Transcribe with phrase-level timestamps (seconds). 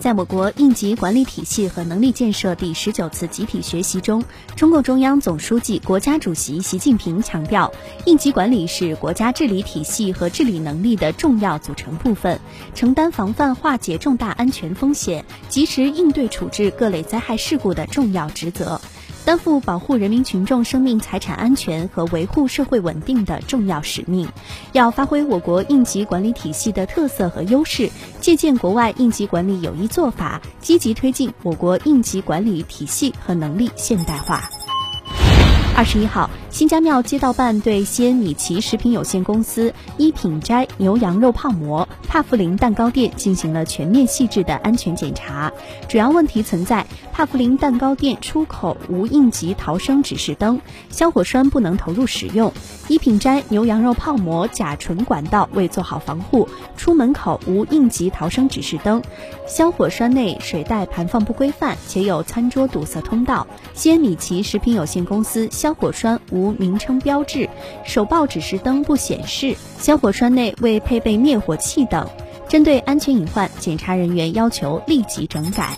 [0.00, 4.22] 在我国应急管理体系和能力建设第十九次集体学习中，
[4.54, 7.72] 中共中央总书记、国家主席习近平强调，
[8.06, 12.38] 应急管理是国家治理体系和治理能力的重要组成部分，
[12.76, 18.80] 承担防范化解重大安全风险、及时应对处置各类灾害事故的重要职责。
[19.28, 24.26] 担负保护人民群众生命财产安全和维护社会稳定的重要使命，
[24.72, 27.90] 要发挥我国应急管理体系的特色和优势，
[28.22, 34.48] 借鉴国外应急管理有益做法，积极推进我国应急管理体系和能力现代化。
[35.76, 45.52] 二十一号，新家庙街道办对西安米奇食品有限公司一品斋牛羊肉泡馍、帕芙林蛋糕店进行了全面细致的安全检查，
[45.88, 52.50] 主要问题存在帕芙林蛋糕店出口无应急逃生指示灯，消火栓不能投入使用；
[52.88, 59.02] 一品斋牛羊肉泡馍甲醇管道未做好防护，出门口无应急逃生指示灯，
[59.46, 63.46] 消火栓内水袋盘放不规范，且有餐桌堵塞通道。
[63.74, 67.48] 西安米奇食品有限公司消火栓无名称标志，
[67.84, 72.08] 手报指示灯不显示，消火栓内未配备灭火器等。
[72.48, 75.76] 针对安全隐患，检查人员要求立即整改。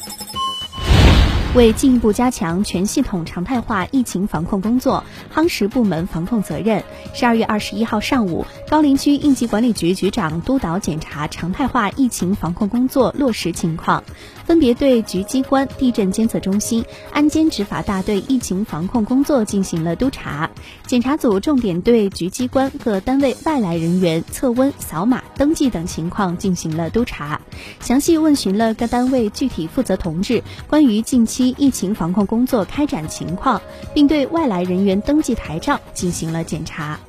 [1.57, 5.03] 为进一步加强全系统常态化疫情防控工作，
[5.35, 14.05] 夯实部门防控责任，十二月二十一号上午，高陵区应急管理局局长督导检查常态化疫情防控工作落实情况，
[14.47, 20.51] 分别对局机关、地震监测中心、安监执法大队疫情防控工作进行了督查。
[20.87, 27.41] 检查组重点对局机关各单位外来人员测温、扫码登记等情况进行了督查，
[27.81, 31.55] 详细问询了各单位具体负责同志关于近期。
[31.57, 33.63] 疫情防控工作开展情况，
[33.95, 37.01] 并对外来人员登记台账进行了检查。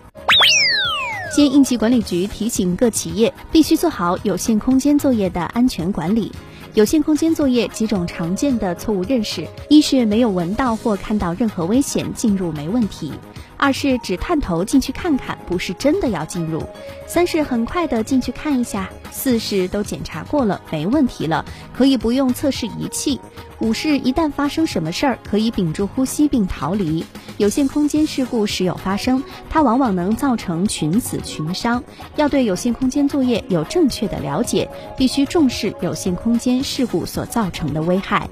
[1.35, 6.31] 县应急管理局提醒各企业，必须做好有限空间作业的安全管理。
[6.73, 13.11] 有限空间作业几种常见的错误认识：一是没有闻到或看到任何危险，进入没问题；
[13.61, 16.61] 二是只探头进去看看，不是真的要进入；
[17.05, 21.45] 三是很快的进去看一下；四是都检查过了，没问题了，
[21.77, 23.19] 可以不用测试仪器；
[23.59, 27.05] 五是一旦发生什么事儿，可以屏住呼吸并逃离。
[27.37, 31.83] 有限空间事故时有发生，它往往能造成群死群伤。
[32.15, 34.67] 要对有限空间作业有正确的了解，
[34.97, 38.27] 必须重视有限空间事故所造成的危害。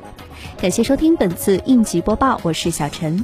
[0.59, 3.23] 感谢收听本次应急播报，我是小陈。